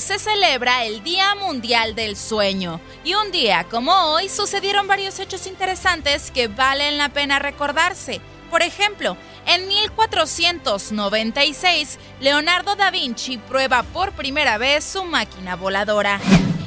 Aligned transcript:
Se 0.00 0.18
celebra 0.18 0.84
el 0.84 1.02
Día 1.02 1.34
Mundial 1.34 1.94
del 1.94 2.14
Sueño 2.16 2.78
y 3.04 3.14
un 3.14 3.30
día 3.30 3.64
como 3.70 3.92
hoy 3.92 4.28
sucedieron 4.28 4.86
varios 4.86 5.18
hechos 5.18 5.46
interesantes 5.46 6.30
que 6.30 6.48
valen 6.48 6.98
la 6.98 7.08
pena 7.08 7.38
recordarse. 7.38 8.20
Por 8.50 8.60
ejemplo, 8.62 9.16
en 9.46 9.66
1496, 9.66 11.98
Leonardo 12.20 12.76
da 12.76 12.90
Vinci 12.90 13.38
prueba 13.38 13.82
por 13.84 14.12
primera 14.12 14.58
vez 14.58 14.84
su 14.84 15.04
máquina 15.04 15.56
voladora. 15.56 16.20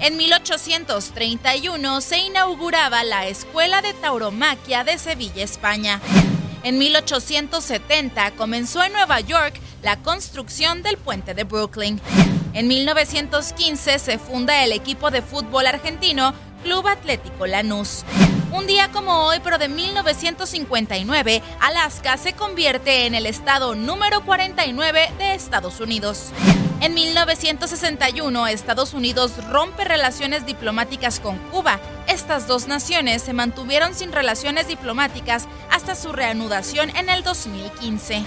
En 0.00 0.16
1831 0.16 2.00
se 2.00 2.18
inauguraba 2.18 3.04
la 3.04 3.28
Escuela 3.28 3.82
de 3.82 3.94
Tauromaquia 3.94 4.82
de 4.84 4.98
Sevilla, 4.98 5.44
España. 5.44 6.00
En 6.64 6.78
1870 6.78 8.32
comenzó 8.32 8.82
en 8.82 8.92
Nueva 8.92 9.20
York 9.20 9.54
la 9.82 9.96
construcción 9.98 10.82
del 10.82 10.96
puente 10.96 11.34
de 11.34 11.44
Brooklyn. 11.44 12.00
En 12.54 12.68
1915 12.68 13.98
se 13.98 14.18
funda 14.18 14.62
el 14.62 14.72
equipo 14.72 15.10
de 15.10 15.22
fútbol 15.22 15.66
argentino 15.66 16.34
Club 16.62 16.86
Atlético 16.86 17.46
Lanús. 17.46 18.04
Un 18.52 18.66
día 18.66 18.90
como 18.92 19.24
hoy, 19.24 19.38
pero 19.42 19.56
de 19.56 19.68
1959, 19.68 21.42
Alaska 21.60 22.18
se 22.18 22.34
convierte 22.34 23.06
en 23.06 23.14
el 23.14 23.24
estado 23.24 23.74
número 23.74 24.22
49 24.26 25.12
de 25.16 25.34
Estados 25.34 25.80
Unidos. 25.80 26.30
En 26.82 26.92
1961, 26.92 28.46
Estados 28.48 28.92
Unidos 28.92 29.32
rompe 29.50 29.84
relaciones 29.84 30.44
diplomáticas 30.44 31.20
con 31.20 31.38
Cuba. 31.50 31.80
Estas 32.06 32.46
dos 32.46 32.68
naciones 32.68 33.22
se 33.22 33.32
mantuvieron 33.32 33.94
sin 33.94 34.12
relaciones 34.12 34.68
diplomáticas 34.68 35.48
hasta 35.70 35.94
su 35.94 36.12
reanudación 36.12 36.90
en 36.96 37.08
el 37.08 37.22
2015. 37.22 38.24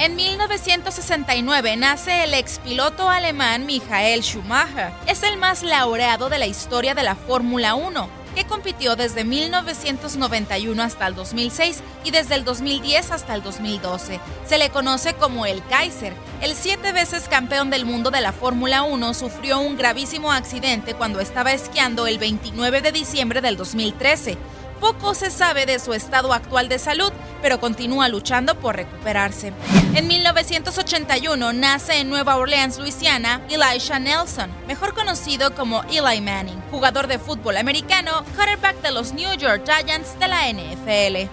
En 0.00 0.16
1969 0.16 1.76
nace 1.76 2.24
el 2.24 2.32
expiloto 2.32 3.10
alemán 3.10 3.66
Michael 3.66 4.22
Schumacher. 4.22 4.92
Es 5.06 5.22
el 5.22 5.36
más 5.36 5.62
laureado 5.62 6.30
de 6.30 6.38
la 6.38 6.46
historia 6.46 6.94
de 6.94 7.02
la 7.02 7.14
Fórmula 7.14 7.74
1 7.74 8.08
que 8.34 8.46
compitió 8.46 8.96
desde 8.96 9.24
1991 9.24 10.82
hasta 10.82 11.06
el 11.06 11.14
2006 11.14 11.82
y 12.04 12.12
desde 12.12 12.36
el 12.36 12.44
2010 12.44 13.10
hasta 13.10 13.34
el 13.34 13.42
2012. 13.42 14.20
Se 14.46 14.56
le 14.56 14.70
conoce 14.70 15.12
como 15.14 15.44
el 15.44 15.62
Kaiser. 15.66 16.14
El 16.40 16.54
siete 16.54 16.92
veces 16.92 17.28
campeón 17.28 17.68
del 17.68 17.84
mundo 17.84 18.10
de 18.10 18.22
la 18.22 18.32
Fórmula 18.32 18.82
1 18.82 19.12
sufrió 19.12 19.60
un 19.60 19.76
gravísimo 19.76 20.32
accidente 20.32 20.94
cuando 20.94 21.20
estaba 21.20 21.52
esquiando 21.52 22.06
el 22.06 22.18
29 22.18 22.80
de 22.80 22.92
diciembre 22.92 23.42
del 23.42 23.58
2013. 23.58 24.38
Poco 24.80 25.14
se 25.14 25.30
sabe 25.30 25.66
de 25.66 25.78
su 25.78 25.92
estado 25.92 26.32
actual 26.32 26.68
de 26.70 26.78
salud, 26.78 27.12
pero 27.42 27.60
continúa 27.60 28.08
luchando 28.08 28.54
por 28.54 28.76
recuperarse. 28.76 29.52
En 29.94 30.08
1981 30.08 31.52
nace 31.52 31.98
en 32.00 32.08
Nueva 32.08 32.36
Orleans, 32.36 32.78
Luisiana, 32.78 33.42
Elisha 33.50 33.98
Nelson, 33.98 34.50
mejor 34.66 34.94
conocido 34.94 35.54
como 35.54 35.82
Eli 35.84 36.22
Manning, 36.22 36.62
jugador 36.70 37.06
de 37.08 37.18
fútbol 37.18 37.58
americano, 37.58 38.24
quarterback 38.34 38.80
de 38.80 38.92
los 38.92 39.12
New 39.12 39.36
York 39.36 39.62
Giants 39.66 40.18
de 40.18 40.28
la 40.28 40.50
NFL. 40.50 41.28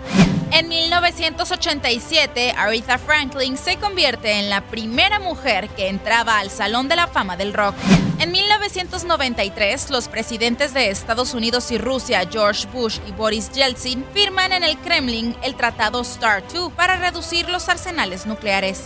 En 0.51 0.69
1987, 0.69 2.53
Aretha 2.57 2.97
Franklin 2.97 3.57
se 3.57 3.77
convierte 3.77 4.39
en 4.39 4.49
la 4.49 4.61
primera 4.61 5.19
mujer 5.19 5.69
que 5.69 5.87
entraba 5.87 6.39
al 6.39 6.49
Salón 6.49 6.87
de 6.87 6.95
la 6.95 7.07
Fama 7.07 7.37
del 7.37 7.53
Rock. 7.53 7.75
En 8.19 8.31
1993, 8.31 9.91
los 9.91 10.07
presidentes 10.07 10.73
de 10.73 10.89
Estados 10.89 11.35
Unidos 11.35 11.69
y 11.69 11.77
Rusia, 11.77 12.27
George 12.29 12.67
Bush 12.73 12.97
y 13.07 13.11
Boris 13.11 13.51
Yeltsin, 13.51 14.03
firman 14.11 14.53
en 14.53 14.63
el 14.63 14.75
Kremlin 14.79 15.35
el 15.43 15.53
Tratado 15.53 16.03
START 16.03 16.51
II 16.51 16.69
para 16.75 16.95
reducir 16.95 17.47
los 17.47 17.69
arsenales 17.69 18.25
nucleares. 18.25 18.85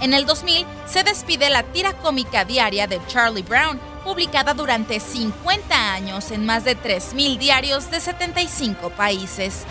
En 0.00 0.12
el 0.12 0.26
2000, 0.26 0.66
se 0.86 1.04
despide 1.04 1.50
la 1.50 1.62
tira 1.62 1.92
cómica 1.92 2.44
diaria 2.44 2.88
de 2.88 3.00
Charlie 3.06 3.42
Brown, 3.42 3.78
publicada 4.02 4.54
durante 4.54 4.98
50 4.98 5.92
años 5.92 6.32
en 6.32 6.44
más 6.44 6.64
de 6.64 6.76
3.000 6.76 7.38
diarios 7.38 7.92
de 7.92 8.00
75 8.00 8.90
países. 8.90 9.62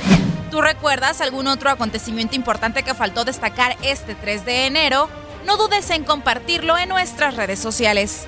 ¿Tú 0.50 0.62
recuerdas 0.62 1.19
algún 1.19 1.48
otro 1.48 1.69
acontecimiento 1.69 2.38
importante 2.38 2.83
que 2.83 2.94
faltó 2.94 3.25
destacar 3.25 3.75
este 3.83 4.16
3 4.16 4.45
de 4.45 4.66
enero? 4.66 5.10
No 5.45 5.57
dudes 5.57 5.89
en 5.89 6.06
compartirlo 6.06 6.77
en 6.77 6.88
nuestras 6.88 7.36
redes 7.36 7.60
sociales. 7.60 8.27